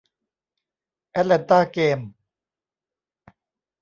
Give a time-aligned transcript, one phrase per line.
[1.11, 2.09] แอตแลนต้าเกมส์